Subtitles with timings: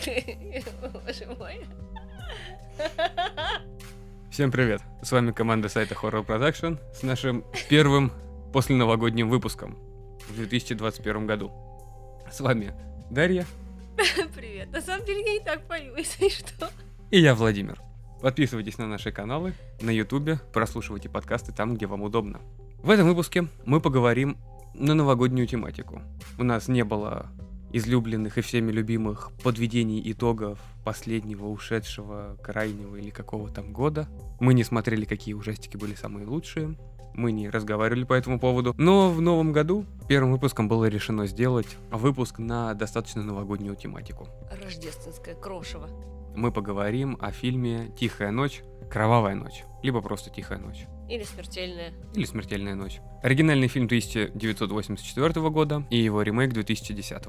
[0.00, 1.60] Боже мой.
[4.30, 4.80] Всем привет!
[5.02, 8.10] С вами команда сайта Horror Production с нашим первым
[8.52, 9.76] после новогодним выпуском
[10.26, 11.52] в 2021 году.
[12.32, 12.72] С вами
[13.10, 13.44] Дарья
[14.34, 14.72] Привет.
[14.72, 16.70] На самом деле я и так пою, если что.
[17.10, 17.78] и я, Владимир.
[18.22, 22.40] Подписывайтесь на наши каналы на Ютубе, прослушивайте подкасты там, где вам удобно.
[22.82, 24.38] В этом выпуске мы поговорим
[24.72, 26.00] на новогоднюю тематику.
[26.38, 27.30] У нас не было
[27.72, 34.08] излюбленных и всеми любимых подведений итогов последнего, ушедшего, крайнего или какого там года.
[34.40, 36.76] Мы не смотрели, какие ужастики были самые лучшие.
[37.14, 38.74] Мы не разговаривали по этому поводу.
[38.78, 44.28] Но в новом году первым выпуском было решено сделать выпуск на достаточно новогоднюю тематику.
[44.62, 45.88] Рождественское крошево.
[46.36, 50.86] Мы поговорим о фильме «Тихая ночь», «Кровавая ночь», либо просто «Тихая ночь».
[51.10, 51.92] Или смертельное.
[52.14, 53.00] или «Смертельная ночь».
[53.20, 57.22] Оригинальный фильм 1984 года и его ремейк 2010.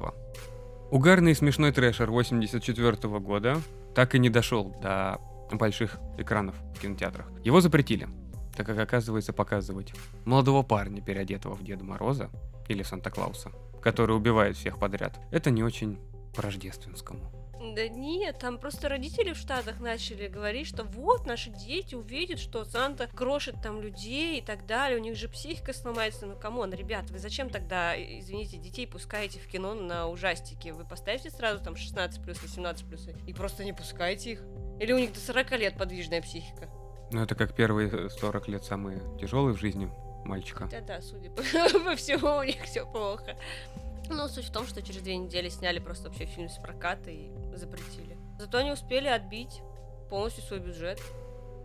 [0.92, 3.60] Угарный и смешной трэшер 84 года
[3.94, 7.26] так и не дошел до больших экранов в кинотеатрах.
[7.42, 8.08] Его запретили,
[8.56, 9.92] так как оказывается показывать
[10.24, 12.30] молодого парня, переодетого в Деда Мороза
[12.68, 13.50] или Санта-Клауса,
[13.82, 15.98] который убивает всех подряд, это не очень
[16.36, 17.41] по-рождественскому.
[17.62, 22.64] Да нет, там просто родители в Штатах начали говорить, что вот наши дети увидят, что
[22.64, 26.26] Санта крошит там людей и так далее, у них же психика сломается.
[26.26, 30.70] Ну, come on, ребят, вы зачем тогда, извините, детей пускаете в кино на ужастики?
[30.70, 34.42] Вы поставьте сразу там 16 плюс, 18 плюс и просто не пускайте их.
[34.80, 36.68] Или у них до 40 лет подвижная психика.
[37.12, 39.88] Ну, это как первые 40 лет самые тяжелые в жизни
[40.24, 40.68] мальчика.
[40.70, 41.42] Да-да, судя по,
[41.84, 43.36] по всему, у них все плохо.
[44.08, 47.30] Ну, суть в том, что через две недели сняли просто вообще фильм с проката и
[47.54, 48.18] запретили.
[48.38, 49.62] Зато они успели отбить
[50.10, 51.00] полностью свой бюджет.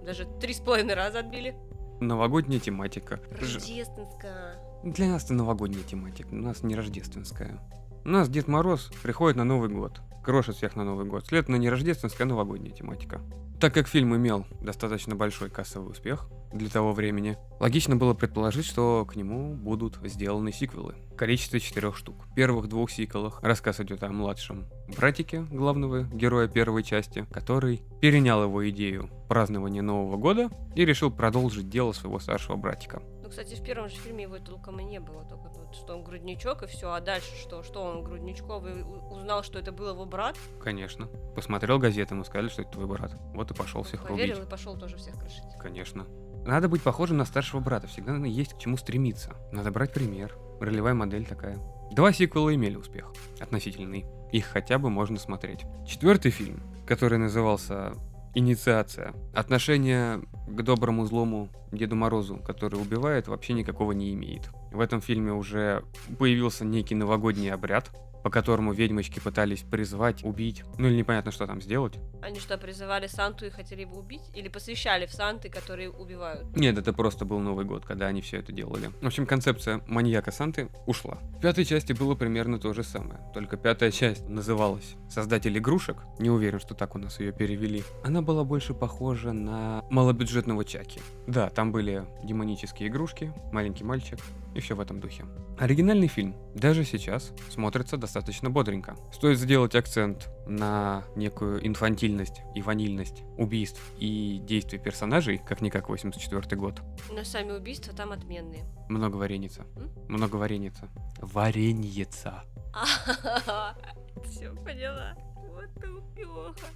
[0.04, 1.56] Даже три с половиной раза отбили.
[2.00, 3.20] Новогодняя тематика.
[3.32, 4.60] Рождественская.
[4.84, 7.60] Для нас это новогодняя тематика, у нас не рождественская.
[8.08, 11.28] У нас Дед Мороз приходит на Новый год, крошит всех на Новый год.
[11.28, 13.20] Следовательно, не рождественская, а новогодняя тематика.
[13.60, 19.06] Так как фильм имел достаточно большой кассовый успех для того времени, логично было предположить, что
[19.06, 22.28] к нему будут сделаны сиквелы в количестве четырех штук.
[22.28, 28.42] В первых двух сиквелах рассказ идет о младшем братике главного героя первой части, который перенял
[28.42, 33.02] его идею празднования Нового года и решил продолжить дело своего старшего братика.
[33.28, 36.04] Ну, кстати, в первом же фильме его толком и не было, только вот, что он
[36.06, 37.62] грудничок и все, а дальше что?
[37.62, 41.08] Что он грудничков и у- узнал, что это был его брат, Конечно.
[41.36, 43.12] Посмотрел газеты, ему сказали, что это твой брат.
[43.34, 44.48] Вот и пошел всех поверил рубить.
[44.48, 45.44] и пошел тоже всех крошить.
[45.60, 46.06] Конечно.
[46.46, 47.88] Надо быть похожим на старшего брата.
[47.88, 49.34] Всегда надо есть к чему стремиться.
[49.52, 50.34] Надо брать пример.
[50.62, 51.58] Ролевая модель такая.
[51.92, 53.12] Два сиквела имели успех.
[53.42, 54.06] Относительный.
[54.32, 55.66] Их хотя бы можно смотреть.
[55.86, 57.92] Четвертый фильм, который назывался
[58.38, 59.16] Инициация.
[59.34, 64.52] Отношение к доброму злому Деду Морозу, который убивает, вообще никакого не имеет.
[64.72, 65.84] В этом фильме уже
[66.20, 67.90] появился некий новогодний обряд,
[68.24, 71.94] по которому ведьмочки пытались призвать, убить, ну или непонятно, что там сделать.
[72.22, 74.24] Они что, призывали Санту и хотели его убить?
[74.34, 76.56] Или посвящали в Санты, которые убивают?
[76.56, 78.92] Нет, это просто был Новый год, когда они все это делали.
[79.02, 81.18] В общем, концепция маньяка Санты ушла.
[81.38, 83.20] В пятой части было примерно то же самое.
[83.34, 85.98] Только пятая часть называлась «Создатель игрушек».
[86.20, 87.84] Не уверен, что так у нас ее перевели.
[88.04, 91.00] Она была больше похожа на малобюджетного Чаки.
[91.28, 94.20] Да, там были демонические игрушки, маленький мальчик
[94.56, 95.26] и все в этом духе.
[95.58, 98.96] Оригинальный фильм даже сейчас смотрится достаточно бодренько.
[99.12, 106.82] Стоит сделать акцент на некую инфантильность и ванильность убийств и действий персонажей, как-никак 84 год.
[107.12, 108.64] Но сами убийства там отменные.
[108.90, 109.66] Много вареница.
[109.76, 109.92] М?
[110.08, 110.90] Много вареница.
[111.20, 112.44] Вареньица.
[114.26, 115.16] Все поняла.
[115.36, 116.68] Вот тупеха.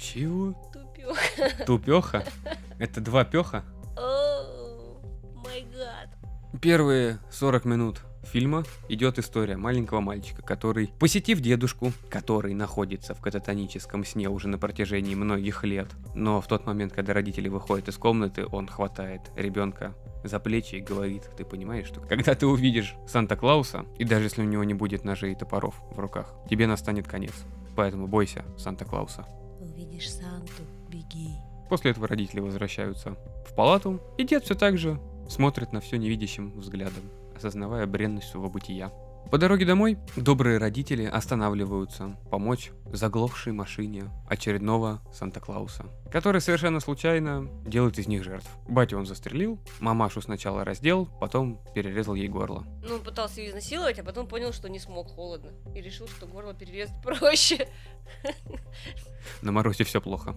[0.00, 0.52] Чего?
[0.72, 1.64] Тупеха.
[1.64, 2.24] Тупеха?
[2.78, 3.64] Это два пеха?
[6.60, 14.04] Первые 40 минут фильма идет история маленького мальчика, который, посетив дедушку, который находится в кататоническом
[14.04, 18.46] сне уже на протяжении многих лет, но в тот момент, когда родители выходят из комнаты,
[18.50, 24.04] он хватает ребенка за плечи и говорит, ты понимаешь, что когда ты увидишь Санта-Клауса, и
[24.04, 27.34] даже если у него не будет ножей и топоров в руках, тебе настанет конец.
[27.76, 29.26] Поэтому бойся Санта-Клауса.
[29.60, 31.34] Увидишь Санту, беги.
[31.68, 33.16] После этого родители возвращаются
[33.50, 37.04] в палату, и дед все так же смотрит на все невидящим взглядом,
[37.36, 38.92] осознавая бренность своего бытия.
[39.30, 47.98] По дороге домой добрые родители останавливаются помочь заглохшей машине очередного Санта-Клауса, который совершенно случайно делает
[47.98, 48.48] из них жертв.
[48.68, 52.64] Батю он застрелил, мамашу сначала раздел, потом перерезал ей горло.
[52.86, 55.52] Ну, он пытался ее изнасиловать, а потом понял, что не смог холодно.
[55.74, 57.66] И решил, что горло перерезать проще.
[59.42, 60.36] На морозе все плохо.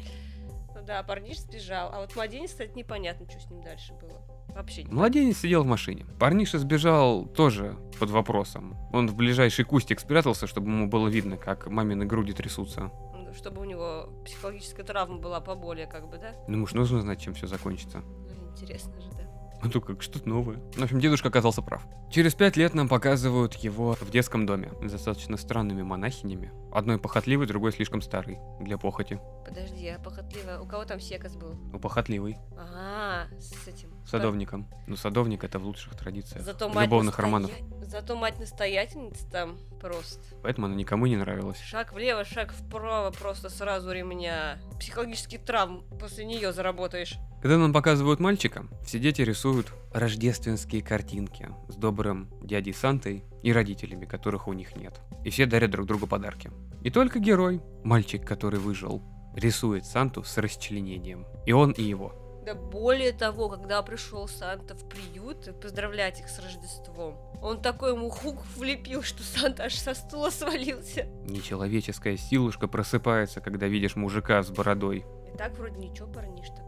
[0.87, 1.89] Ну да, парниш сбежал.
[1.91, 4.21] А вот младенец, кстати, непонятно, что с ним дальше было.
[4.55, 6.05] Вообще не Младенец сидел в машине.
[6.17, 8.77] Парниша сбежал тоже под вопросом.
[8.93, 12.89] Он в ближайший кустик спрятался, чтобы ему было видно, как мамины груди трясутся.
[13.11, 13.33] понятно.
[13.33, 16.33] Чтобы у него психологическая травма была поболее, как бы, да?
[16.47, 17.99] Ну, уж нужно знать, чем все закончится.
[17.99, 19.27] Ну, интересно же, да.
[19.61, 20.57] А то как что-то новое.
[20.75, 21.85] В общем, дедушка оказался прав.
[22.11, 26.53] Через пять лет нам показывают его в детском доме с достаточно странными монахинями.
[26.77, 29.19] Одной похотливой, другой слишком старой для похоти.
[29.47, 30.59] Подожди, а похотливо.
[30.61, 31.57] У кого там секас был?
[31.73, 33.89] У похотливой, Ага, с этим.
[34.05, 34.67] садовником.
[34.85, 36.45] Ну, садовник это в лучших традициях.
[36.45, 37.51] Зато мать любовных настоя- романов.
[37.81, 40.21] Зато мать настоятельница там просто.
[40.43, 41.59] Поэтому она никому не нравилась.
[41.59, 44.59] Шаг влево, шаг вправо, просто сразу ремня.
[44.79, 47.17] Психологический травм после нее заработаешь.
[47.41, 54.05] Когда нам показывают мальчика, все дети рисуют рождественские картинки с добрым дядей Сантой и родителями,
[54.05, 54.99] которых у них нет.
[55.23, 56.51] И все дарят друг другу подарки.
[56.83, 59.01] И только герой, мальчик, который выжил,
[59.35, 61.25] рисует Санту с расчленением.
[61.45, 62.13] И он, и его.
[62.45, 68.09] Да более того, когда пришел Санта в приют поздравлять их с Рождеством, он такой ему
[68.09, 71.07] хук влепил, что Санта аж со стула свалился.
[71.25, 75.03] Нечеловеческая силушка просыпается, когда видишь мужика с бородой.
[75.33, 76.66] И так вроде ничего, парниш спокойный.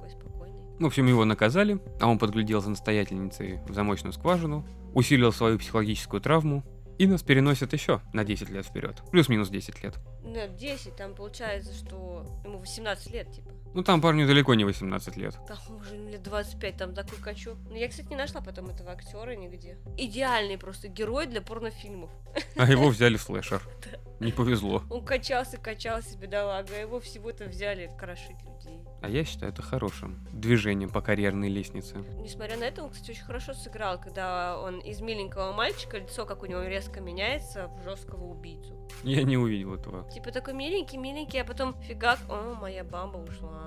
[0.80, 6.22] В общем, его наказали, а он подглядел за настоятельницей в замочную скважину, усилил свою психологическую
[6.22, 6.64] травму,
[6.98, 9.02] и нас переносят еще на 10 лет вперед.
[9.12, 9.96] Плюс-минус 10 лет.
[10.24, 13.50] Ну, 10, там получается, что ему 18 лет, типа.
[13.74, 15.36] Ну там парню далеко не 18 лет.
[15.48, 17.58] Там уже лет 25, там такой качок.
[17.70, 19.78] Но я, кстати, не нашла потом этого актера нигде.
[19.98, 22.10] Идеальный просто герой для порнофильмов.
[22.56, 23.62] А его взяли в слэшер.
[24.20, 24.84] Не повезло.
[24.90, 28.80] Он качался, качался, бедолага, а его всего-то взяли крошить людей.
[29.02, 31.96] А я считаю это хорошим движением по карьерной лестнице.
[32.18, 36.44] Несмотря на это, он, кстати, очень хорошо сыграл, когда он из миленького мальчика, лицо как
[36.44, 38.76] у него резко меняется в жесткого убийцу.
[39.04, 40.10] Я не увидел этого.
[40.12, 43.59] Типа такой миленький, миленький, а потом фигак, о, моя бамба ушла.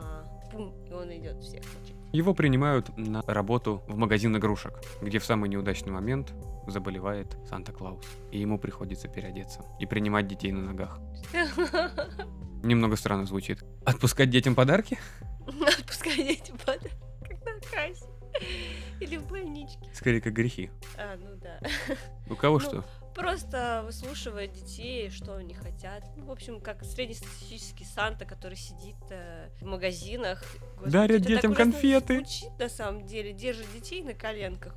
[0.50, 1.96] Пум, и он идет всех мочить.
[2.12, 6.34] Его принимают на работу в магазин игрушек, где в самый неудачный момент
[6.66, 8.04] заболевает Санта-Клаус.
[8.30, 10.98] И ему приходится переодеться и принимать детей на ногах.
[12.62, 13.64] Немного странно звучит.
[13.86, 14.98] Отпускать детям подарки?
[15.46, 16.82] Отпускай дети под
[17.22, 18.06] как на кассе.
[19.00, 19.90] Или в больничке.
[19.94, 20.70] Скорее, как грехи.
[20.96, 21.60] А, ну да.
[22.30, 22.84] У кого Ну, что?
[23.14, 26.04] Просто выслушивает детей, что они хотят.
[26.16, 30.42] Ну, в общем, как среднестатистический Санта, который сидит э, в магазинах.
[30.84, 32.16] Дарит это так детям конфеты.
[32.16, 34.74] Звучит, на самом деле, держит детей на коленках.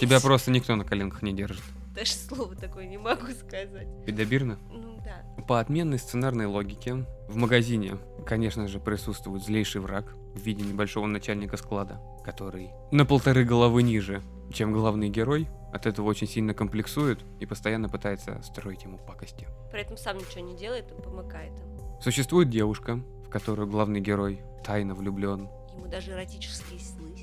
[0.00, 1.62] Тебя просто никто на коленках не держит.
[1.96, 3.88] Даже слово такое не могу сказать.
[4.04, 4.58] Педобирно?
[4.70, 5.42] Ну да.
[5.44, 7.96] По отменной сценарной логике, в магазине,
[8.26, 14.22] конечно же, присутствует злейший враг в виде небольшого начальника склада, который на полторы головы ниже,
[14.52, 19.46] чем главный герой, от этого очень сильно комплексует и постоянно пытается строить ему пакости.
[19.72, 22.00] При этом сам ничего не делает, он помыкает им.
[22.02, 25.48] Существует девушка, в которую главный герой тайно влюблен.
[25.74, 27.15] Ему даже эротические сны.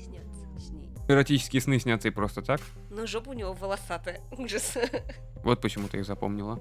[1.08, 2.60] Эротические сны снятся и просто так.
[2.90, 4.20] Но жопа у него волосатая.
[4.38, 4.76] Ужас.
[5.42, 6.58] Вот почему ты их запомнила.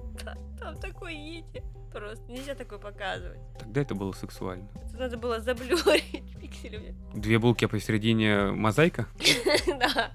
[0.60, 1.64] Там такой едет.
[1.94, 3.40] Просто нельзя такое показывать.
[3.60, 4.68] Тогда это было сексуально.
[4.84, 6.96] Это надо было заблюрить пикселями.
[7.14, 9.08] Две булки, посередине мозаика.
[9.68, 10.12] Да.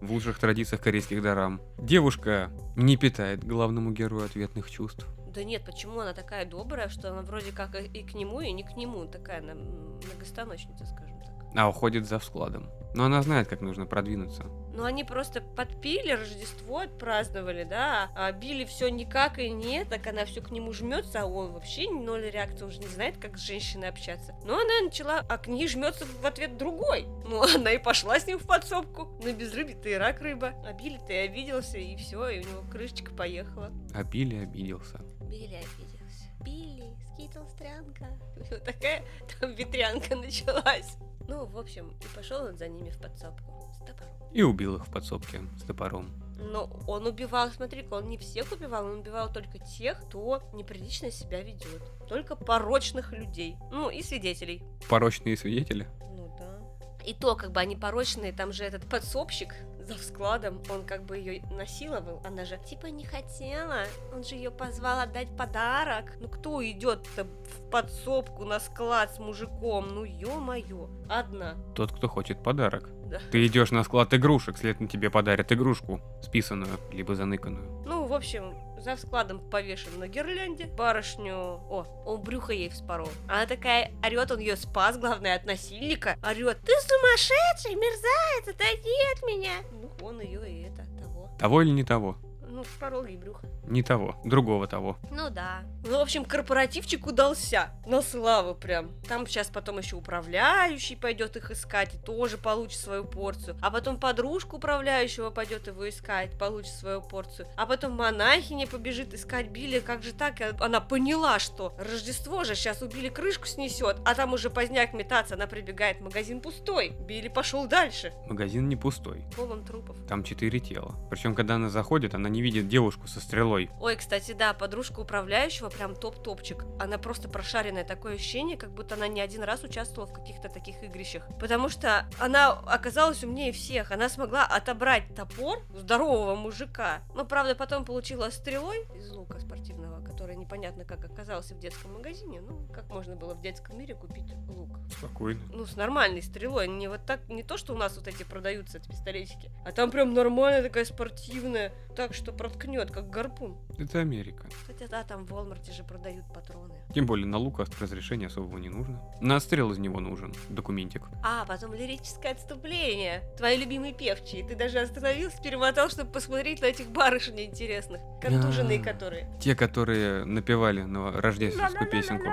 [0.00, 1.60] В лучших традициях корейских дорам.
[1.78, 5.06] Девушка не питает главному герою ответных чувств.
[5.34, 8.62] Да нет, почему она такая добрая, что она вроде как и к нему, и не
[8.62, 9.04] к нему.
[9.06, 11.15] Такая она многостаночница, скажем.
[11.54, 12.70] А уходит за складом.
[12.96, 14.44] Но она знает, как нужно продвинуться.
[14.72, 20.24] Ну, они просто подпили, Рождество отпраздновали, да, а били все никак и нет, так она
[20.24, 23.42] все к нему жмется, а он вообще ноль реакции, он же не знает, как с
[23.42, 24.34] женщиной общаться.
[24.44, 27.06] Но она начала, а к ней жмется в ответ другой.
[27.26, 29.08] Ну, она и пошла с ним в подсобку.
[29.22, 30.52] Ну, без рыбы-то и рак рыба.
[30.66, 33.70] А Билли-то и обиделся, и все, и у него крышечка поехала.
[33.94, 35.00] А Билли обиделся.
[35.20, 36.24] Билли обиделся.
[36.42, 38.06] Билли, скитл стрянка.
[38.50, 39.02] Вот такая
[39.40, 40.96] там ветрянка началась.
[41.28, 44.12] Ну, в общем, и пошел он за ними в подсобку с топором.
[44.32, 46.10] И убил их в подсобке с топором.
[46.38, 51.42] Но он убивал, смотри-ка, он не всех убивал, он убивал только тех, кто неприлично себя
[51.42, 51.82] ведет.
[52.08, 53.56] Только порочных людей.
[53.72, 54.62] Ну, и свидетелей.
[54.88, 55.88] Порочные свидетели.
[56.00, 56.60] Ну да.
[57.04, 59.54] И то, как бы они порочные, там же этот подсобщик
[59.86, 64.50] за складом, он как бы ее насиловал, она же типа не хотела, он же ее
[64.50, 66.12] позвал отдать подарок.
[66.20, 69.88] Ну кто идет-то в подсобку на склад с мужиком?
[69.88, 71.54] Ну ё-моё, одна.
[71.74, 72.90] Тот, кто хочет подарок.
[73.06, 73.20] Да.
[73.30, 77.84] Ты идешь на склад игрушек, следовательно, тебе подарят игрушку, списанную, либо заныканную.
[77.86, 80.66] Ну, в общем, за складом повешен на гирлянде.
[80.66, 81.34] Барышню...
[81.34, 83.08] О, он брюхо ей вспорол.
[83.28, 86.16] Она такая орет, он ее спас, главное, от насильника.
[86.22, 89.52] Орет, ты сумасшедший, мерзавец, отойди от меня.
[89.72, 91.30] Ну, он ее и это, того.
[91.38, 92.16] Того или не того?
[92.56, 93.46] Ну, спорол ей брюхо.
[93.66, 94.96] Не того, другого того.
[95.10, 95.64] Ну да.
[95.84, 97.68] Ну, в общем, корпоративчик удался.
[97.84, 98.92] На славу прям.
[99.06, 103.58] Там сейчас потом еще управляющий пойдет их искать и тоже получит свою порцию.
[103.60, 107.46] А потом подружка управляющего пойдет его искать, получит свою порцию.
[107.56, 109.80] А потом монахиня побежит искать Билли.
[109.80, 110.40] Как же так?
[110.40, 115.34] И Она поняла, что Рождество же сейчас убили крышку снесет, а там уже поздняк метаться.
[115.34, 116.94] Она прибегает, магазин пустой.
[117.06, 118.14] Билли пошел дальше.
[118.30, 119.26] Магазин не пустой.
[119.36, 119.98] Полон трупов.
[120.08, 120.94] Там четыре тела.
[121.10, 123.70] Причем, когда она заходит, она не видит девушку со стрелой.
[123.80, 126.64] Ой, кстати, да, подружка управляющего прям топ-топчик.
[126.78, 130.80] Она просто прошаренная, такое ощущение, как будто она не один раз участвовала в каких-то таких
[130.84, 131.24] игрищах.
[131.40, 133.90] Потому что она оказалась умнее всех.
[133.90, 137.02] Она смогла отобрать топор здорового мужика.
[137.16, 142.40] Но, правда, потом получила стрелой из лука спортивного, который непонятно как оказался в детском магазине.
[142.40, 144.78] Ну, как можно было в детском мире купить лук?
[144.96, 145.40] Спокойно.
[145.52, 146.68] Ну, с нормальной стрелой.
[146.68, 149.50] Не вот так, не то, что у нас вот эти продаются, эти пистолетики.
[149.64, 153.56] А там прям нормальная такая спортивная, так что проткнет, как гарпун.
[153.78, 154.46] Это Америка.
[154.48, 156.74] Кстати, да, там в Walmart же продают патроны.
[156.94, 159.02] Тем более на лук разрешения особого не нужно.
[159.20, 161.02] На отстрел из него нужен документик.
[161.22, 163.22] А, потом лирическое отступление.
[163.36, 164.46] Твои любимые певчие.
[164.46, 168.00] Ты даже остановился, перемотал, чтобы посмотреть на этих барышень интересных.
[168.20, 169.28] Контуженные которые.
[169.40, 172.28] Те, которые напевали на рождественскую песенку.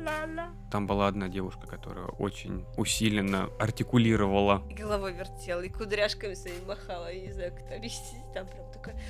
[0.00, 0.50] Ла-ла-ла-ла-ла-ла-ла.
[0.70, 4.62] Там была одна девушка, которая очень усиленно артикулировала.
[4.70, 7.12] И головой вертела, и кудряшками своими махала.
[7.12, 8.32] Я не знаю, как это объяснить.
[8.34, 9.00] Там прям такое...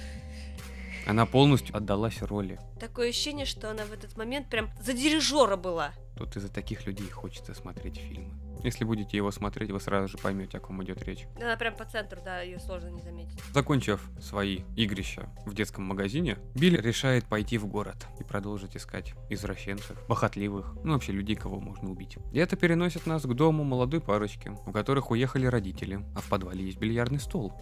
[1.07, 2.59] Она полностью отдалась роли.
[2.79, 5.93] Такое ощущение, что она в этот момент прям за дирижера была.
[6.17, 8.31] Тут из-за таких людей хочется смотреть фильмы.
[8.63, 11.27] Если будете его смотреть, вы сразу же поймете, о ком идет речь.
[11.37, 13.41] Она прям по центру, да, ее сложно не заметить.
[13.55, 19.97] Закончив свои игрища в детском магазине, Билли решает пойти в город и продолжить искать извращенцев,
[20.07, 22.19] похотливых, ну вообще людей, кого можно убить.
[22.33, 26.65] И это переносит нас к дому молодой парочки, у которых уехали родители, а в подвале
[26.65, 27.55] есть бильярдный стол.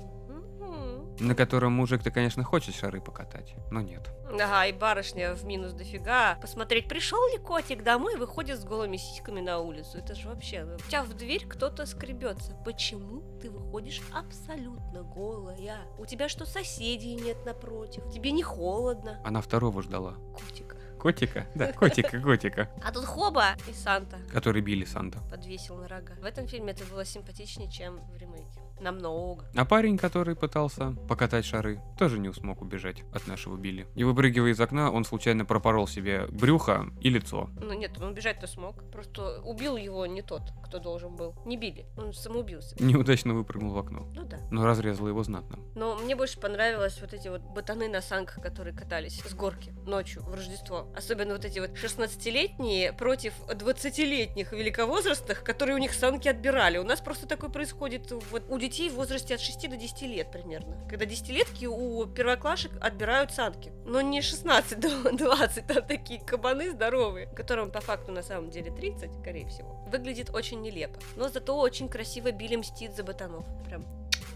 [1.21, 4.11] На котором мужик-то, конечно, хочет шары покатать, но нет.
[4.31, 6.37] Ага, и барышня в минус дофига.
[6.41, 9.99] Посмотреть, пришел ли котик домой, выходит с голыми сиськами на улицу.
[9.99, 10.65] Это же вообще...
[10.65, 12.55] У тебя в дверь кто-то скребется.
[12.65, 15.79] Почему ты выходишь абсолютно голая?
[15.99, 18.03] У тебя что, соседей нет напротив?
[18.13, 19.21] Тебе не холодно?
[19.25, 20.15] Она второго ждала.
[20.35, 20.77] Котика.
[21.01, 21.47] Котика?
[21.55, 22.69] Да, котика, котика.
[22.85, 25.21] А тут хоба и Санта Который Билли Санта.
[25.31, 26.15] подвесил на рога.
[26.21, 28.61] В этом фильме это было симпатичнее, чем в ремейке.
[28.81, 29.45] Намного.
[29.55, 33.87] А парень, который пытался покатать шары, тоже не смог убежать от нашего Билли.
[33.95, 37.51] И выпрыгивая из окна, он случайно пропорол себе брюхо и лицо.
[37.61, 38.91] Ну нет, он бежать-то смог.
[38.91, 41.35] Просто убил его не тот, кто должен был.
[41.45, 41.87] Не били.
[41.97, 42.77] Он самоубился.
[42.83, 44.07] Неудачно выпрыгнул в окно.
[44.15, 44.39] Ну да.
[44.51, 45.59] Но разрезал его знатно.
[45.75, 50.23] Но мне больше понравилось вот эти вот ботаны на санках, которые катались с горки ночью
[50.23, 50.87] в Рождество.
[50.97, 56.79] Особенно вот эти вот 16-летние против 20-летних великовозрастных, которые у них санки отбирали.
[56.79, 60.31] У нас просто такое происходит вот у детей в возрасте от 6 до 10 лет
[60.31, 60.77] примерно.
[60.89, 63.73] Когда десятилетки у первоклашек отбирают санки.
[63.85, 68.71] Но не 16 до 20, там такие кабаны здоровые, которым по факту на самом деле
[68.71, 69.85] 30, скорее всего.
[69.91, 70.99] Выглядит очень нелепо.
[71.17, 73.45] Но зато очень красиво Билли мстит за ботанов.
[73.65, 73.85] Прям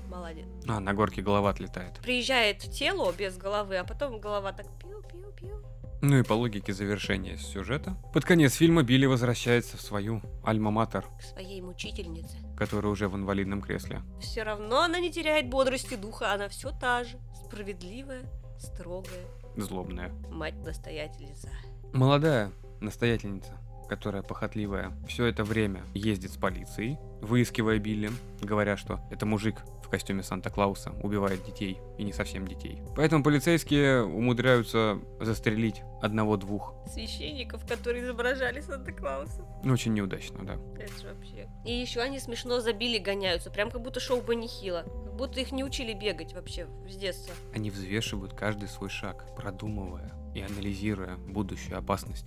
[0.08, 1.98] молодец А, на горке голова отлетает.
[2.00, 5.62] приезжает тело без головы, а потом голова так пиу-пиу-пиу.
[6.04, 11.22] Ну и по логике завершения сюжета, под конец фильма Билли возвращается в свою альма-матер, К
[11.22, 12.36] своей мучительнице.
[12.56, 14.02] которая уже в инвалидном кресле.
[14.20, 17.18] Все равно она не теряет бодрости духа, она все та же.
[17.46, 18.22] Справедливая,
[18.58, 19.24] строгая,
[19.56, 20.10] Злобная.
[20.28, 21.48] мать-настоятельница.
[21.92, 23.56] Молодая настоятельница,
[23.88, 29.62] которая похотливая, все это время ездит с полицией, выискивая Билли, говоря, что это мужик
[29.92, 32.82] костюме Санта-Клауса убивает детей, и не совсем детей.
[32.96, 36.74] Поэтому полицейские умудряются застрелить одного-двух.
[36.86, 39.46] Священников, которые изображали Санта-Клауса.
[39.62, 40.54] Ну, очень неудачно, да.
[40.80, 41.46] Это же вообще.
[41.66, 44.82] И еще они смешно забили гоняются, прям как будто шоу Банихила.
[44.82, 47.34] Как будто их не учили бегать вообще с детства.
[47.54, 52.24] Они взвешивают каждый свой шаг, продумывая и анализируя будущую опасность.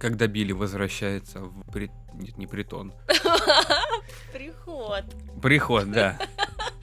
[0.00, 1.92] Когда Билли возвращается в при...
[2.14, 2.92] Нет, не притон.
[4.32, 5.04] Приход.
[5.40, 6.18] Приход, да.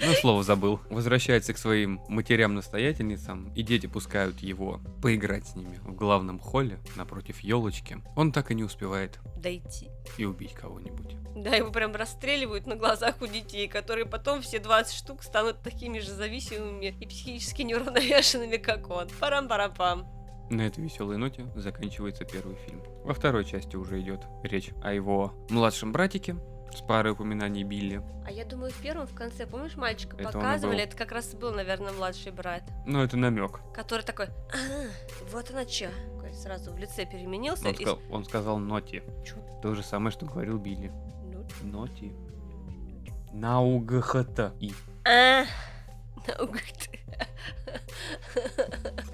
[0.04, 0.80] Ну, слово забыл.
[0.90, 7.40] Возвращается к своим матерям-настоятельницам, и дети пускают его поиграть с ними в главном холле напротив
[7.42, 7.98] елочки.
[8.16, 9.90] Он так и не успевает Дойти.
[10.18, 11.16] и убить кого-нибудь.
[11.36, 16.00] Да, его прям расстреливают на глазах у детей, которые потом все 20 штук станут такими
[16.00, 19.08] же зависимыми и психически неуравновешенными, как он.
[19.20, 20.08] Парам-парам-пам.
[20.50, 22.82] На этой веселой ноте заканчивается первый фильм.
[23.06, 26.36] Во второй части уже идет речь о его младшем братике
[26.74, 28.02] с парой упоминаний Билли.
[28.26, 30.78] А я думаю, в первом, в конце, помнишь, мальчика Это показывали?
[30.78, 30.84] был.
[30.84, 32.64] Это как раз был, наверное, младший брат.
[32.86, 33.60] Но это намек.
[33.74, 34.58] Который такой, а,
[35.32, 35.64] вот она.
[35.66, 37.68] Такой Сразу в лице переменился.
[37.68, 39.04] Он, и- сказал, он сказал ноти.
[39.26, 39.36] Чё?
[39.62, 40.92] То же самое, что говорил Билли.
[41.32, 42.14] Ну, Ноти.
[43.34, 44.40] Наугхт.
[44.60, 44.74] И
[45.06, 45.44] а,
[46.28, 46.90] наугад.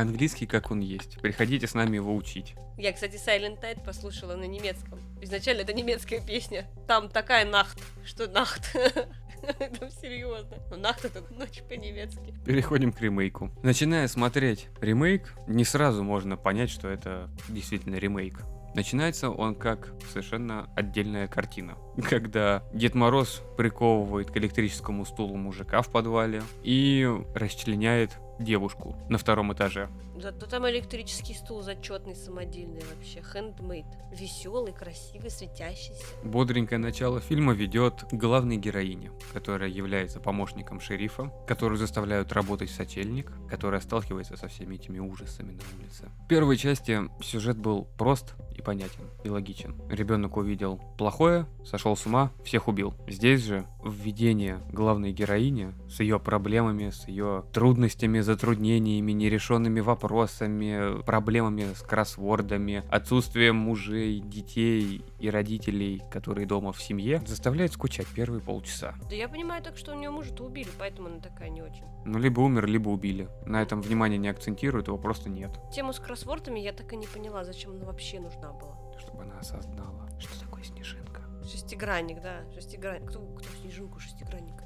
[0.00, 1.20] Английский как он есть.
[1.20, 2.54] Приходите с нами его учить.
[2.78, 4.98] Я, кстати, Silent Night послушала на немецком.
[5.20, 6.66] Изначально это немецкая песня.
[6.86, 8.74] Там такая нахт, что нахт.
[9.58, 10.56] Это серьезно.
[10.70, 12.34] Ну, нахт это ночь по-немецки.
[12.44, 13.50] Переходим к ремейку.
[13.62, 18.42] Начиная смотреть ремейк, не сразу можно понять, что это действительно ремейк.
[18.74, 21.76] Начинается он как совершенно отдельная картина,
[22.08, 29.52] когда Дед Мороз приковывает к электрическому стулу мужика в подвале и расчленяет девушку на втором
[29.52, 29.88] этаже.
[30.16, 33.86] Зато там электрический стул зачетный, самодельный вообще, хендмейд.
[34.12, 36.04] Веселый, красивый, светящийся.
[36.24, 42.74] Бодренькое начало фильма ведет к главной героине, которая является помощником шерифа, которую заставляют работать в
[42.74, 46.08] сочельник, которая сталкивается со всеми этими ужасами на улице.
[46.24, 49.74] В первой части сюжет был прост и понятен, и логичен.
[49.88, 52.94] Ребенок увидел плохое, сошел с ума, всех убил.
[53.08, 61.74] Здесь же введение главной героини с ее проблемами, с ее трудностями, затруднениями, нерешенными вопросами, проблемами
[61.74, 68.94] с кроссвордами, отсутствием мужей, детей и родителей, которые дома в семье, заставляет скучать первые полчаса.
[69.08, 71.84] Да я понимаю так, что у нее мужа-то убили, поэтому она такая не очень.
[72.04, 73.28] Ну, либо умер, либо убили.
[73.46, 75.50] На этом внимание не акцентируют, его просто нет.
[75.74, 78.76] Тему с кроссвордами я так и не поняла, зачем она вообще нужна была.
[78.98, 81.22] Чтобы она осознала, что такое снежинка.
[81.50, 83.08] Шестигранник, да, шестигранник.
[83.08, 84.59] Кто, кто снежинку шестигранником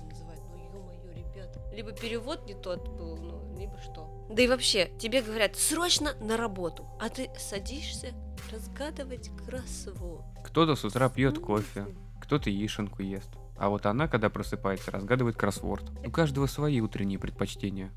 [1.74, 4.28] Либо перевод не тот был, ну, либо что.
[4.30, 8.12] Да и вообще, тебе говорят, срочно на работу, а ты садишься
[8.52, 10.24] разгадывать кроссворд.
[10.44, 11.86] Кто-то с утра пьет кофе,
[12.20, 13.28] кто-то яишенку ест.
[13.56, 15.84] А вот она, когда просыпается, разгадывает кроссворд.
[16.06, 17.90] У каждого свои утренние предпочтения.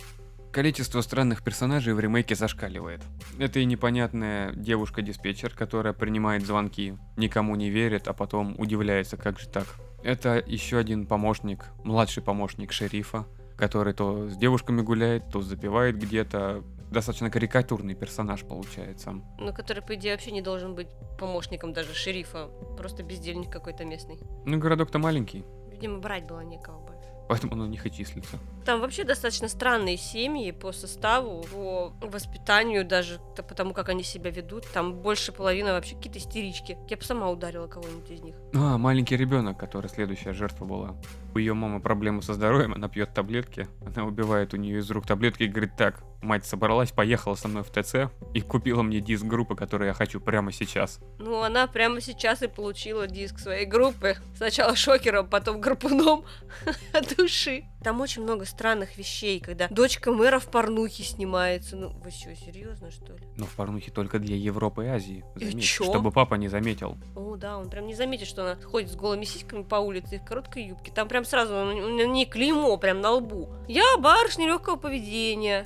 [0.51, 3.03] Количество странных персонажей в ремейке зашкаливает.
[3.37, 9.47] Это и непонятная девушка-диспетчер, которая принимает звонки, никому не верит, а потом удивляется, как же
[9.47, 9.67] так.
[10.03, 16.63] Это еще один помощник, младший помощник шерифа, который то с девушками гуляет, то запивает где-то.
[16.91, 19.15] Достаточно карикатурный персонаж получается.
[19.39, 20.87] Ну, который, по идее, вообще не должен быть
[21.19, 22.47] помощником даже шерифа.
[22.77, 24.19] Просто бездельник какой-то местный.
[24.45, 27.09] Ну, городок-то маленький, Видимо, брать было некого больше.
[27.27, 28.37] поэтому он у них и числится.
[28.65, 34.31] Там вообще достаточно странные семьи по составу, по воспитанию даже, т- потому как они себя
[34.31, 34.63] ведут.
[34.73, 36.77] Там больше половины вообще какие-то истерички.
[36.89, 38.35] Я бы сама ударила кого-нибудь из них.
[38.55, 40.95] А, маленький ребенок, который следующая жертва была.
[41.37, 45.05] У ее мамы проблемы со здоровьем, она пьет таблетки, она убивает у нее из рук
[45.05, 49.23] таблетки и говорит, так, мать собралась, поехала со мной в ТЦ и купила мне диск
[49.23, 50.99] группы, который я хочу прямо сейчас.
[51.19, 54.15] Ну, она прямо сейчас и получила диск своей группы.
[54.35, 56.25] Сначала шокером, потом гарпуном
[56.93, 57.65] от души.
[57.83, 61.75] Там очень много странных вещей, когда дочка мэра в порнухе снимается.
[61.75, 63.19] Ну, вы что, серьезно, что ли?
[63.37, 65.23] Но в порнухе только для Европы и Азии.
[65.35, 65.83] И Заметь, чё?
[65.83, 66.97] чтобы папа не заметил.
[67.15, 70.19] О, да, он прям не заметит, что она ходит с голыми сиськами по улице и
[70.19, 70.91] в короткой юбке.
[70.91, 73.49] Там прям сразу у нее клеймо прям на лбу.
[73.67, 75.65] Я барышня легкого поведения.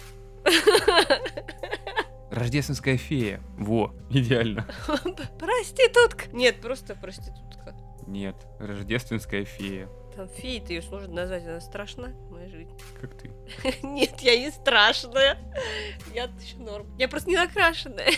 [2.30, 3.42] Рождественская фея.
[3.58, 4.66] Во, идеально.
[5.40, 6.26] Проститутка.
[6.34, 7.76] Нет, просто проститутка.
[8.08, 9.88] Нет, рождественская фея.
[10.16, 12.72] Там феей-то ее сложно назвать, она страшна, моя жизнь.
[13.02, 13.32] Как ты.
[13.84, 15.38] Нет, я не страшная.
[16.14, 16.88] Я еще норм.
[16.98, 18.12] Я просто не накрашенная.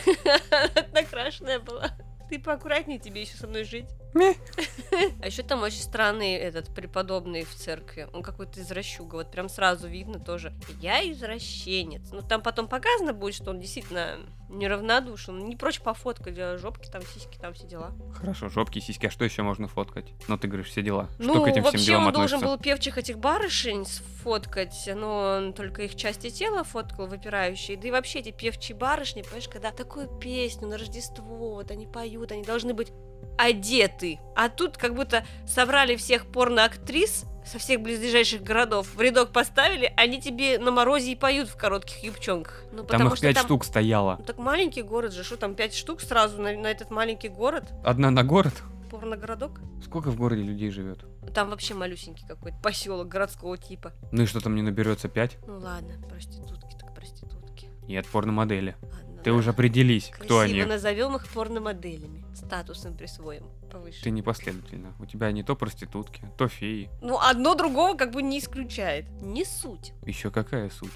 [0.94, 1.92] Накрашенная была.
[2.30, 3.88] Ты поаккуратнее, тебе еще со мной жить.
[5.22, 8.08] А еще там очень странный этот преподобный в церкви.
[8.14, 9.16] Он какой-то извращуга.
[9.16, 10.54] Вот прям сразу видно тоже.
[10.82, 12.12] Я извращенец.
[12.12, 14.20] Ну там потом показано будет, что он действительно
[14.54, 15.48] неравнодушен.
[15.48, 17.92] Не прочь пофоткать а жопки, там сиськи, там все дела.
[18.14, 20.14] Хорошо, жопки, сиськи, а что еще можно фоткать?
[20.28, 21.10] Ну, ты говоришь, все дела.
[21.20, 22.58] Ну, что к этим всем вообще делам он должен относится?
[22.58, 27.78] был певчих этих барышень сфоткать, но он только их части тела фоткал выпирающие.
[27.78, 32.32] Да и вообще эти певчие барышни, понимаешь, когда такую песню на Рождество, вот они поют,
[32.32, 32.92] они должны быть
[33.38, 34.20] одеты.
[34.36, 40.22] А тут как будто собрали всех порноактрис со всех близлежащих городов, в рядок поставили, они
[40.22, 42.64] тебе на морозе и поют в коротких юбчонках.
[42.72, 43.46] Ну, Там их пять там...
[43.46, 44.18] штук стояло.
[44.20, 47.72] Ну, так маленький город же, что там, пять штук сразу на, на этот маленький город?
[47.84, 48.54] Одна на город?
[48.90, 49.60] Порногородок?
[49.84, 51.06] Сколько в городе людей живет?
[51.34, 53.92] Там вообще малюсенький какой-то поселок городского типа.
[54.12, 55.38] Ну и что там не наберется пять?
[55.48, 57.70] Ну ладно, проститутки так проститутки.
[57.88, 58.76] Нет, порномодели.
[58.82, 59.34] Ладно, Ты да.
[59.34, 60.54] уже определись, кто они.
[60.54, 62.24] Красиво назовем их порномоделями.
[62.36, 64.04] Статусом присвоим повыше.
[64.04, 64.94] Ты непоследовательно.
[65.00, 66.90] У тебя не то проститутки, то феи.
[67.02, 69.10] Ну, одно другого как бы не исключает.
[69.22, 69.94] Не суть.
[70.06, 70.92] Еще какая суть?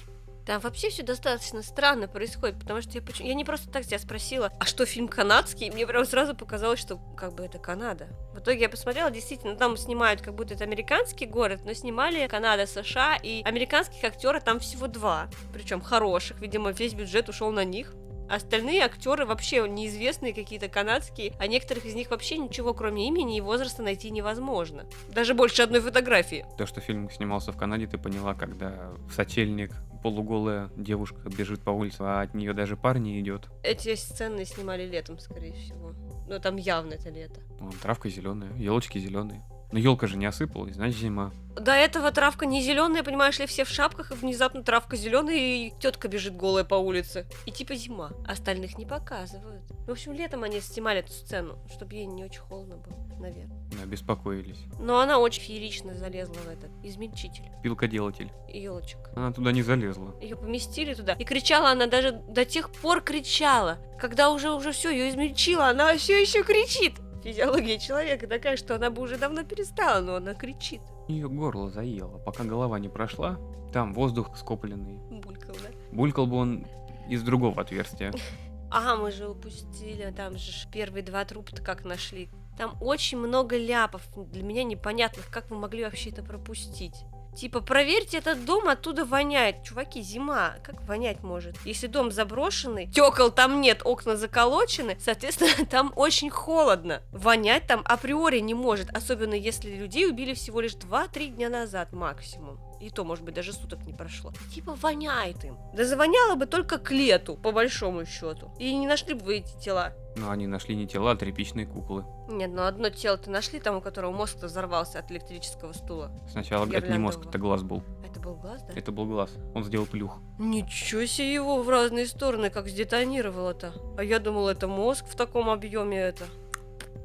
[0.46, 3.98] Там вообще все достаточно странно происходит, потому что я, поч- я не просто так тебя
[3.98, 5.66] спросила, а что фильм канадский?
[5.66, 8.08] И Мне прям сразу показалось, что как бы это Канада.
[8.34, 12.66] В итоге я посмотрела, действительно, там снимают как будто это американский город, но снимали Канада,
[12.66, 15.28] США, и американских актеров там всего два.
[15.52, 17.92] Причем хороших, видимо, весь бюджет ушел на них.
[18.28, 23.40] Остальные актеры вообще неизвестные какие-то канадские, а некоторых из них вообще ничего, кроме имени и
[23.40, 24.86] возраста, найти невозможно.
[25.08, 26.46] Даже больше одной фотографии.
[26.56, 31.70] То, что фильм снимался в Канаде, ты поняла, когда в сочельник полуголая девушка бежит по
[31.70, 33.48] улице, а от нее даже парень не идет.
[33.62, 35.94] Эти сцены снимали летом, скорее всего.
[36.28, 37.40] Ну, там явно это лето.
[37.58, 39.42] Вон, травка зеленая, елочки зеленые.
[39.72, 41.32] Но елка же не осыпалась, значит зима.
[41.58, 45.72] До этого травка не зеленая, понимаешь ли, все в шапках, и внезапно травка зеленая, и
[45.80, 47.26] тетка бежит голая по улице.
[47.46, 48.12] И типа зима.
[48.26, 49.62] Остальных не показывают.
[49.86, 53.58] В общем, летом они снимали эту сцену, чтобы ей не очень холодно было, наверное.
[53.72, 54.58] Да, беспокоились.
[54.78, 58.30] Но она очень феерично залезла в этот измельчитель Пилкоделатель.
[58.48, 58.98] елочек.
[59.16, 60.14] Она туда не залезла.
[60.20, 61.14] Ее поместили туда.
[61.14, 63.78] И кричала она даже до тех пор кричала.
[64.00, 66.94] Когда уже уже все ее измельчила, она все еще кричит.
[67.28, 70.80] Физиология человека такая, что она бы уже давно перестала, но она кричит.
[71.08, 72.16] Ее горло заело.
[72.20, 73.38] Пока голова не прошла,
[73.70, 74.98] там воздух скопленный.
[75.10, 75.68] Булькал, да?
[75.92, 76.66] Булькал бы он
[77.06, 78.12] из другого отверстия.
[78.70, 82.28] А, мы же упустили, там же первые два трупа-то как нашли.
[82.58, 86.96] Там очень много ляпов, для меня непонятных, как вы могли вообще это пропустить.
[87.36, 89.62] Типа, проверьте этот дом, оттуда воняет.
[89.62, 91.56] Чуваки, зима, как вонять может?
[91.64, 97.02] Если дом заброшенный, текол там нет, окна заколочены, соответственно, там очень холодно.
[97.12, 102.58] Вонять там априори не может, особенно если людей убили всего лишь 2-3 дня назад максимум.
[102.80, 104.32] И то, может быть, даже суток не прошло.
[104.54, 105.56] Типа воняет им.
[105.74, 108.52] Да завоняло бы только к лету, по большому счету.
[108.58, 109.92] И не нашли бы вы эти тела.
[110.16, 112.04] Но они нашли не тела, а тряпичные куклы.
[112.28, 116.10] Нет, ну одно тело-то нашли, там у которого мозг-то взорвался от электрического стула.
[116.30, 117.82] Сначала это не мозг, это глаз был.
[118.04, 118.72] Это был глаз, да?
[118.74, 119.30] Это был глаз.
[119.54, 120.18] Он сделал плюх.
[120.38, 123.72] Ничего себе его в разные стороны как сдетонировало-то.
[123.96, 126.24] А я думал, это мозг в таком объеме это.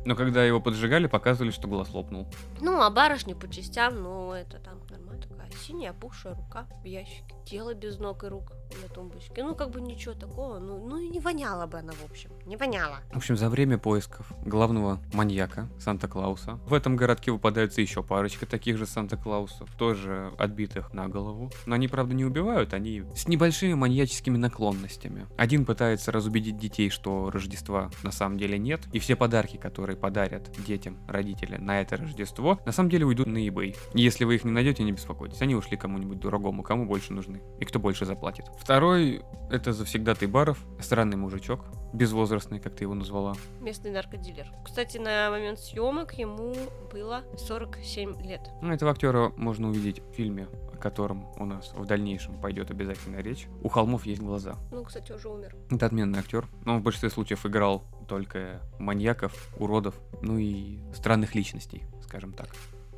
[0.05, 2.27] Но когда его поджигали, показывали, что глаз лопнул.
[2.59, 5.12] Ну, а барышня по частям, ну, это там нормально.
[5.57, 7.35] Синяя опухшая рука в ящике.
[7.45, 9.43] Тело без ног и рук на тумбочке.
[9.43, 10.59] Ну, как бы ничего такого.
[10.59, 12.29] Ну, ну и не воняла бы она, в общем.
[12.45, 12.99] Не воняла.
[13.12, 18.77] В общем, за время поисков главного маньяка Санта-Клауса в этом городке выпадается еще парочка таких
[18.77, 21.51] же Санта-Клаусов, тоже отбитых на голову.
[21.65, 25.27] Но они, правда, не убивают, они с небольшими маньяческими наклонностями.
[25.38, 30.51] Один пытается разубедить детей, что Рождества на самом деле нет, и все подарки, которые подарят
[30.65, 33.75] детям родители на это Рождество, на самом деле уйдут на eBay.
[33.93, 37.65] Если вы их не найдете, не беспокойтесь, они ушли кому-нибудь дорогому, кому больше нужны, и
[37.65, 38.45] кто больше заплатит.
[38.63, 39.21] Второй—
[39.52, 43.36] это завсегдатый баров, странный мужичок, безвозрастный, как ты его назвала.
[43.60, 44.47] Местный наркодилер.
[44.63, 46.56] Кстати, на момент съемок ему
[46.89, 48.39] было 47 лет.
[48.62, 53.17] Ну, этого актера можно увидеть в фильме, о котором у нас в дальнейшем пойдет обязательно
[53.17, 53.47] речь.
[53.62, 54.56] У холмов есть глаза.
[54.71, 55.58] Ну, кстати, уже умер.
[55.69, 56.47] Это отменный актер.
[56.63, 62.47] Но он в большинстве случаев играл только маньяков, уродов, ну и странных личностей, скажем так.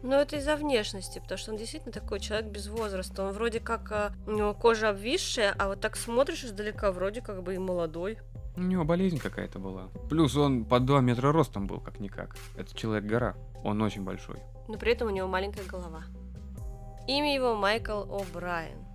[0.05, 3.23] Но это из-за внешности, потому что он действительно такой человек без возраста.
[3.23, 7.41] Он вроде как а, у него кожа обвисшая, а вот так смотришь издалека, вроде как
[7.41, 8.19] бы и молодой.
[8.55, 9.89] У него болезнь какая-то была.
[10.07, 12.35] Плюс он под 2 метра ростом был, как-никак.
[12.55, 13.35] Это человек-гора.
[13.63, 14.37] Он очень большой.
[14.67, 16.03] Но при этом у него маленькая голова.
[17.07, 18.85] Имя его Майкл О'Брайен.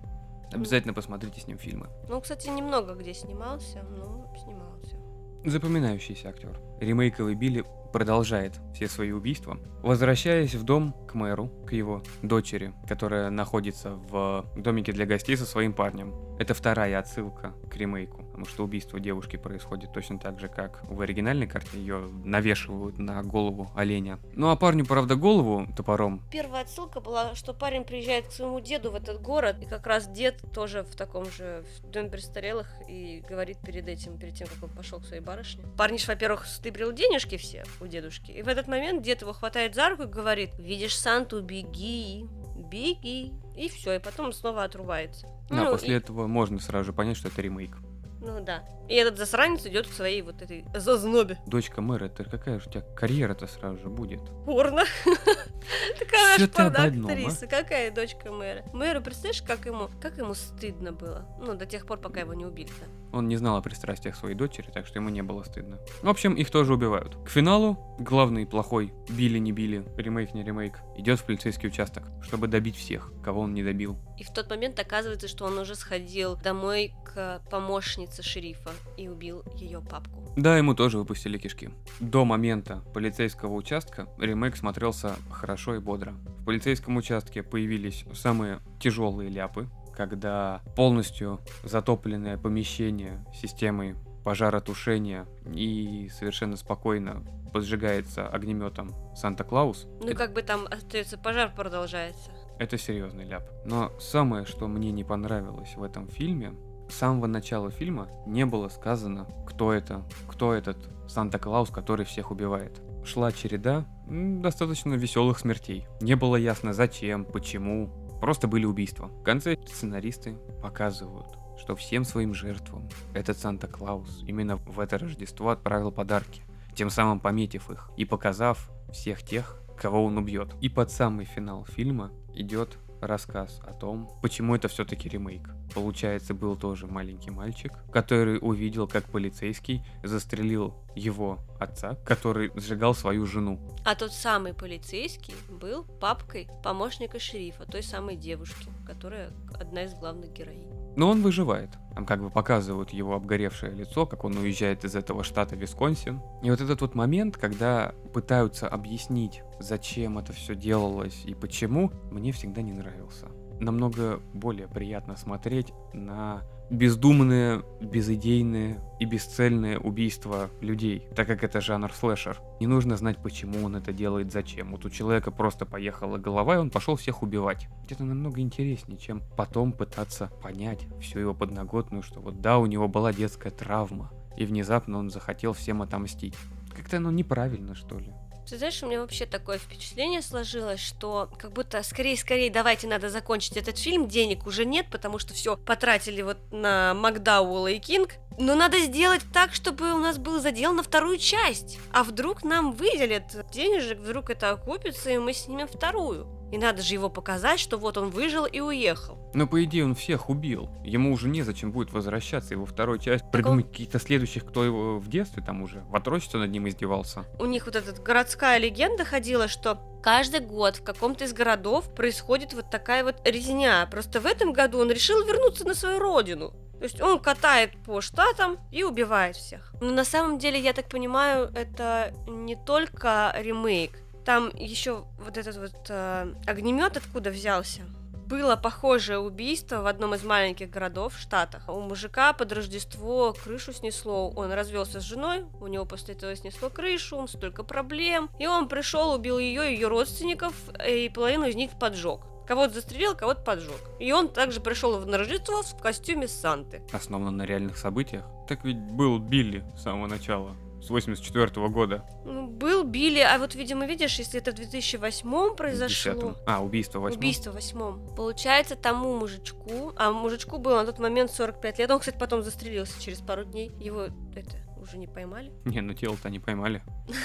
[0.53, 1.89] Обязательно посмотрите с ним фильмы.
[2.07, 4.95] Ну, кстати, немного где снимался, но снимался.
[5.43, 6.57] Запоминающийся актер.
[6.79, 13.29] Ремейковый Билли продолжает все свои убийства, возвращаясь в дом к мэру, к его дочери, которая
[13.29, 16.13] находится в домике для гостей со своим парнем.
[16.39, 20.99] Это вторая отсылка к ремейку, потому что убийство девушки происходит точно так же, как в
[21.01, 21.77] оригинальной карте.
[21.77, 24.17] Ее навешивают на голову оленя.
[24.33, 26.23] Ну а парню, правда, голову топором.
[26.31, 30.07] Первая отсылка была, что парень приезжает к своему деду в этот город, и как раз
[30.07, 34.63] дед тоже в таком же в доме престарелых и говорит перед этим, перед тем, как
[34.63, 35.63] он пошел к своей барышне.
[35.77, 39.75] Парень ж, во-первых, стыбрил денежки все у дедушки, и в этот момент дед его хватает
[39.75, 45.27] за руку и говорит, видишь Санту, беги, беги, и все, и потом снова отрубается.
[45.49, 47.75] Да, Ну, после и- этого можно сразу же понять, что это ремейк.
[48.21, 48.63] Ну да.
[48.87, 51.39] И этот засранец идет к своей вот этой зазнобе.
[51.47, 54.19] Дочка мэра, это какая же у тебя карьера-то сразу же будет?
[54.45, 54.83] Порно.
[55.99, 56.43] Такая
[56.87, 57.11] одном, а?
[57.11, 57.47] актриса.
[57.47, 58.63] Какая дочка мэра?
[58.73, 61.25] Мэру, представляешь, как ему, как ему стыдно было?
[61.39, 63.17] Ну, до тех пор, пока его не убили, да.
[63.17, 65.79] Он не знал о пристрастиях своей дочери, так что ему не было стыдно.
[66.01, 67.15] В общем, их тоже убивают.
[67.25, 72.47] К финалу главный плохой Билли не Билли, ремейк не ремейк, идет в полицейский участок, чтобы
[72.47, 73.97] добить всех, кого он не добил.
[74.17, 79.43] И в тот момент оказывается, что он уже сходил домой к помощнице шерифа и убил
[79.55, 80.23] ее папку.
[80.35, 81.69] Да, ему тоже выпустили кишки.
[81.99, 86.13] До момента полицейского участка ремейк смотрелся хорошо и бодро.
[86.39, 96.55] В полицейском участке появились самые тяжелые ляпы, когда полностью затопленное помещение системой пожаротушения и совершенно
[96.55, 99.87] спокойно поджигается огнеметом Санта-Клаус.
[100.01, 102.31] Ну, как бы там остается пожар продолжается.
[102.59, 103.43] Это серьезный ляп.
[103.65, 106.53] Но самое, что мне не понравилось в этом фильме,
[106.91, 110.77] с самого начала фильма не было сказано, кто это, кто этот
[111.07, 112.81] Санта-Клаус, который всех убивает.
[113.03, 115.87] Шла череда достаточно веселых смертей.
[116.01, 117.91] Не было ясно зачем, почему.
[118.21, 119.07] Просто были убийства.
[119.07, 121.27] В конце сценаристы показывают,
[121.57, 126.43] что всем своим жертвам этот Санта-Клаус именно в это Рождество отправил подарки,
[126.75, 130.53] тем самым пометив их и показав всех тех, кого он убьет.
[130.61, 135.49] И под самый финал фильма идет рассказ о том, почему это все-таки ремейк.
[135.73, 143.25] Получается, был тоже маленький мальчик, который увидел, как полицейский застрелил его отца, который сжигал свою
[143.25, 143.59] жену.
[143.85, 150.33] А тот самый полицейский был папкой помощника шерифа, той самой девушки, которая одна из главных
[150.33, 150.70] героинь.
[150.95, 151.69] Но он выживает.
[151.95, 156.21] Там как бы показывают его обгоревшее лицо, как он уезжает из этого штата Висконсин.
[156.41, 162.31] И вот этот вот момент, когда пытаются объяснить, зачем это все делалось и почему, мне
[162.31, 163.27] всегда не нравился.
[163.59, 171.91] Намного более приятно смотреть на бездумные, безидейные и бесцельные убийства людей, так как это жанр
[171.93, 172.39] слэшер.
[172.61, 174.71] Не нужно знать, почему он это делает, зачем.
[174.71, 177.67] Вот у человека просто поехала голова, и он пошел всех убивать.
[177.89, 182.87] Это намного интереснее, чем потом пытаться понять всю его подноготную, что вот да, у него
[182.87, 186.35] была детская травма, и внезапно он захотел всем отомстить.
[186.73, 188.13] Как-то оно неправильно, что ли.
[188.51, 193.55] Ты знаешь, у меня вообще такое впечатление сложилось, что как будто скорее-скорее давайте надо закончить
[193.55, 198.55] этот фильм, денег уже нет, потому что все потратили вот на Макдауэлла и Кинг, но
[198.55, 201.79] надо сделать так, чтобы у нас был задел на вторую часть.
[201.93, 206.40] А вдруг нам выделят денежек, вдруг это окупится, и мы снимем вторую.
[206.51, 209.17] И надо же его показать, что вот он выжил и уехал.
[209.33, 210.69] Но по идее он всех убил.
[210.83, 212.53] Ему уже незачем будет возвращаться.
[212.53, 213.71] Его второй часть придумать он...
[213.71, 217.25] каких-то следующих, кто его в детстве там уже в отрочестве над ним издевался.
[217.39, 222.53] У них вот эта городская легенда ходила, что каждый год в каком-то из городов происходит
[222.53, 223.87] вот такая вот резня.
[223.89, 226.53] Просто в этом году он решил вернуться на свою родину.
[226.81, 229.71] То есть он катает по штатам и убивает всех.
[229.81, 233.91] Но на самом деле, я так понимаю, это не только ремейк.
[234.25, 237.81] Там еще вот этот вот э, огнемет откуда взялся.
[238.27, 241.67] Было похожее убийство в одном из маленьких городов в Штатах.
[241.67, 244.29] У мужика под Рождество крышу снесло.
[244.29, 248.29] Он развелся с женой, у него после этого снесло крышу, столько проблем.
[248.39, 250.53] И он пришел, убил ее, ее родственников,
[250.87, 252.21] и половину из них поджег.
[252.47, 253.81] Кого-то застрелил, кого-то поджег.
[253.99, 256.81] И он также пришел в Рождество в костюме Санты.
[256.93, 258.23] Основано на реальных событиях?
[258.47, 262.03] Так ведь был Билли с самого начала с 84 -го года.
[262.25, 266.13] Ну, был Билли, а вот, видимо, видишь, если это в 2008 произошло...
[266.13, 270.85] 10 а, убийство в 8 Убийство в 8 Получается, тому мужичку, а мужичку было на
[270.85, 275.07] тот момент 45 лет, он, кстати, потом застрелился через пару дней, его, это, уже не
[275.07, 275.51] поймали.
[275.65, 276.81] Не, ну тело-то не поймали.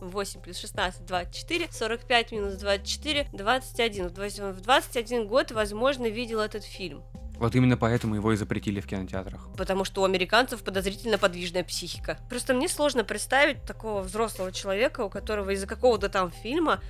[0.00, 4.08] 8 плюс 16, 24, 45 минус 24, 21.
[4.08, 7.02] В 21 год, возможно, видел этот фильм.
[7.38, 9.48] Вот именно поэтому его и запретили в кинотеатрах.
[9.56, 12.18] Потому что у американцев подозрительно подвижная психика.
[12.28, 16.80] Просто мне сложно представить такого взрослого человека, у которого из-за какого-то там фильма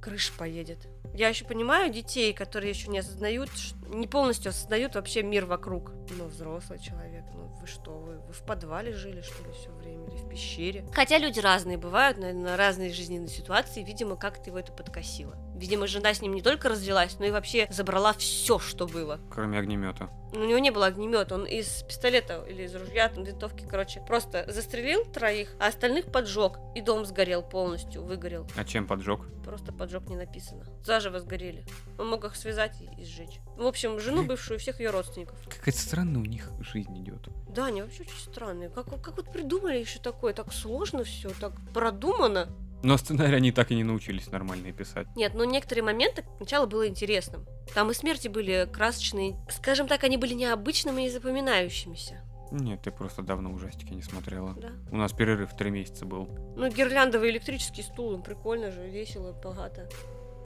[0.00, 0.88] крыша поедет.
[1.14, 3.50] Я еще понимаю детей, которые еще не осознают,
[3.88, 5.92] не полностью осознают вообще мир вокруг.
[6.16, 10.16] Но взрослый человек, ну что, вы, вы в подвале жили, что ли, все время, или
[10.16, 10.84] в пещере?
[10.92, 15.36] Хотя люди разные бывают, наверное, разные жизненные ситуации, видимо, как-то его это подкосило.
[15.54, 19.20] Видимо, жена с ним не только развелась, но и вообще забрала все, что было.
[19.30, 20.08] Кроме огнемета.
[20.32, 24.44] У него не было огнемета, он из пистолета или из ружья, там, винтовки, короче, просто
[24.48, 26.58] застрелил троих, а остальных поджег.
[26.74, 28.46] И дом сгорел полностью, выгорел.
[28.56, 29.20] А чем поджег?
[29.44, 30.64] Просто поджег не написано.
[30.84, 31.64] Заживо сгорели.
[31.98, 33.40] Он мог их связать и сжечь.
[33.58, 35.36] В общем, жену бывшую и всех ее родственников.
[35.48, 37.28] Какая-то странная у них жизнь идет.
[37.48, 38.68] Да, они вообще очень странные.
[38.68, 40.32] Как, как вот придумали еще такое?
[40.32, 42.48] Так сложно все, так продумано.
[42.84, 45.08] Но сценарий они так и не научились нормально писать.
[45.16, 47.46] Нет, но некоторые моменты сначала было интересным.
[47.74, 49.36] Там и смерти были красочные.
[49.50, 52.22] Скажем так, они были необычными и запоминающимися.
[52.52, 54.54] Нет, ты просто давно ужастики не смотрела.
[54.54, 54.70] Да.
[54.92, 56.28] У нас перерыв три месяца был.
[56.56, 59.88] Ну, гирляндовый электрический стул, прикольно же, весело, богато.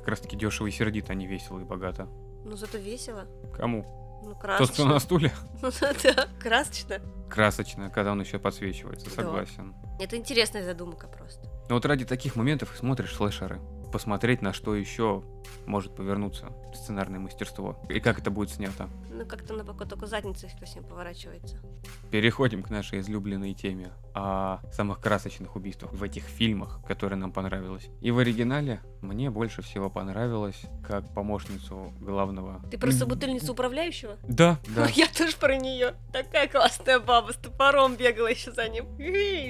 [0.01, 2.09] Как раз таки дешево и сердито, а не весело и богато.
[2.45, 3.27] Ну, зато весело.
[3.57, 3.85] Кому?
[4.25, 4.67] Ну, красочно.
[4.67, 5.33] Тот, кто на стуле?
[5.63, 5.71] Ну,
[6.03, 7.01] да, красочно.
[7.31, 9.75] Красочно, когда он еще подсвечивается, согласен.
[9.99, 11.49] Это интересная задумка просто.
[11.69, 13.61] Но вот ради таких моментов и смотришь слэшеры.
[13.93, 15.23] Посмотреть, на что еще
[15.67, 17.79] может повернуться сценарное мастерство.
[17.89, 18.89] И как это будет снято.
[19.11, 21.61] Ну, как-то на пока только задница их всем поворачивается.
[22.11, 27.89] Переходим к нашей излюбленной теме о самых красочных убийствах в этих фильмах, которые нам понравилось.
[28.01, 32.63] И в оригинале мне больше всего понравилось как помощницу главного.
[32.71, 34.17] Ты про собутыльницу управляющего?
[34.27, 34.87] Да, да.
[34.95, 35.95] Я тоже про нее.
[36.13, 38.87] Такая классная баба с топором бегала еще за ним.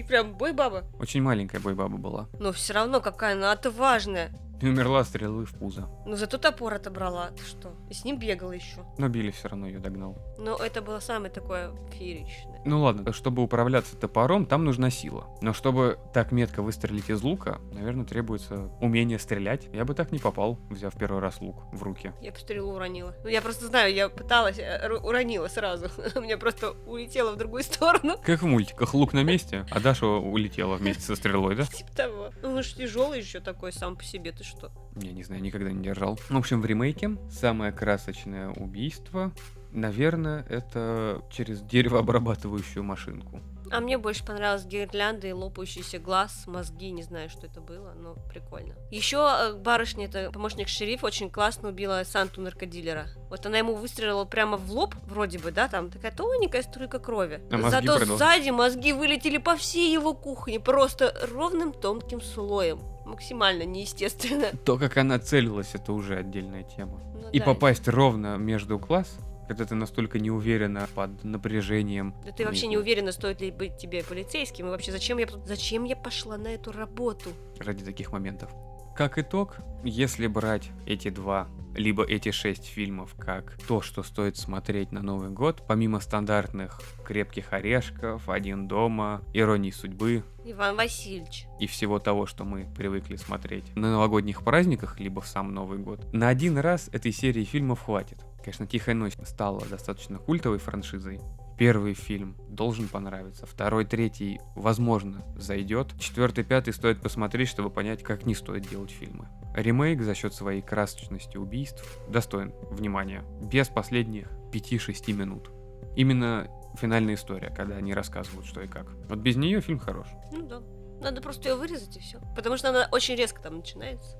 [0.07, 0.85] Прям бой баба.
[0.98, 2.29] Очень маленькая бой баба была.
[2.38, 4.33] Но все равно какая она отважная.
[4.62, 5.88] И умерла стрелы в пузо.
[6.07, 7.31] Но зато топор отобрала.
[7.31, 7.75] Ты что?
[7.90, 8.87] И с ним бегала еще.
[8.96, 10.16] Но Билли все равно ее догнал.
[10.38, 12.62] Но это было самое такое фееричное.
[12.64, 15.27] Ну ладно, чтобы управляться топором, там нужна сила.
[15.40, 19.68] Но чтобы так метко выстрелить из лука, наверное, требуется умение стрелять.
[19.72, 22.12] Я бы так не попал, взяв первый раз лук в руки.
[22.20, 23.14] Я бы стрелу уронила.
[23.25, 25.87] Ну, я просто знаю, я пыталась, э, уронила сразу.
[26.14, 28.16] У меня просто улетела в другую сторону.
[28.22, 31.64] Как в мультиках, лук на месте, а Даша улетела вместе со стрелой, да?
[31.72, 32.31] Типа того.
[32.42, 34.71] Ну, он же тяжелый еще такой сам по себе, ты что?
[34.97, 36.17] Я не знаю, никогда не держал.
[36.17, 39.33] В общем, в ремейке самое красочное убийство,
[39.73, 43.41] наверное, это через деревообрабатывающую машинку.
[43.71, 48.15] А мне больше понравилась гирлянда и лопающийся глаз, мозги, не знаю, что это было, но
[48.29, 48.75] прикольно.
[48.91, 53.07] Еще барышня, это помощник шерифа, очень классно убила Санту наркодилера.
[53.31, 57.41] Вот она ему выстрелила прямо в лоб, вроде бы, да, там такая тоненькая струйка крови.
[57.51, 62.92] А мозги Зато сзади мозги вылетели по всей его кухне, просто ровным тонким слоем.
[63.05, 64.47] Максимально неестественно.
[64.65, 67.01] То, как она целилась, это уже отдельная тема.
[67.15, 67.45] Ну И да.
[67.45, 69.17] попасть ровно между глаз,
[69.49, 72.15] когда ты настолько не уверена под напряжением.
[72.25, 75.85] Да ты вообще не уверена, стоит ли быть тебе полицейским, и вообще зачем я, зачем
[75.85, 77.31] я пошла на эту работу?
[77.59, 78.51] ради таких моментов.
[78.95, 84.93] Как итог, если брать эти два, либо эти шесть фильмов как то, что стоит смотреть
[84.93, 91.47] на Новый год, помимо стандартных «Крепких орешков», «Один дома», «Иронии судьбы», Иван Васильевич.
[91.59, 96.13] и всего того, что мы привыкли смотреть на новогодних праздниках, либо в сам Новый год,
[96.13, 98.19] на один раз этой серии фильмов хватит.
[98.45, 101.21] Конечно, «Тихая ночь» стала достаточно культовой франшизой.
[101.62, 105.96] Первый фильм должен понравиться, второй, третий, возможно, зайдет.
[105.96, 109.29] Четвертый, пятый стоит посмотреть, чтобы понять, как не стоит делать фильмы.
[109.55, 115.53] Ремейк за счет своей красочности убийств достоин внимания, без последних 5-6 минут.
[115.94, 116.48] Именно
[116.81, 118.90] финальная история, когда они рассказывают, что и как.
[119.09, 120.09] Вот без нее фильм хорош.
[120.33, 120.62] Ну да.
[121.01, 122.18] Надо просто ее вырезать и все.
[122.35, 124.18] Потому что она очень резко там начинается.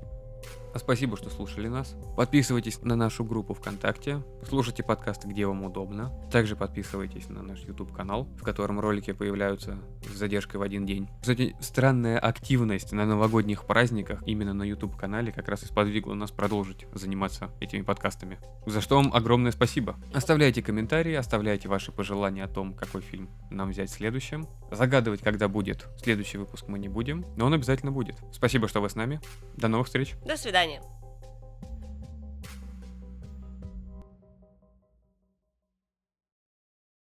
[0.75, 1.95] А спасибо, что слушали нас.
[2.17, 6.13] Подписывайтесь на нашу группу ВКонтакте, слушайте подкасты, где вам удобно.
[6.31, 11.11] Также подписывайтесь на наш YouTube-канал, в котором ролики появляются с задержкой в один день.
[11.21, 16.87] Кстати, странная активность на новогодних праздниках именно на YouTube-канале как раз и сподвигла нас продолжить
[16.95, 18.39] заниматься этими подкастами.
[18.65, 19.97] За что вам огромное спасибо.
[20.15, 24.49] Оставляйте комментарии, оставляйте ваши пожелания о том, какой фильм нам взять следующим.
[24.71, 28.17] Загадывать, когда будет следующий выпуск мы не будем, но он обязательно будет.
[28.33, 29.21] Спасибо, что вы с нами.
[29.57, 30.15] До новых встреч.
[30.25, 30.81] До свидания.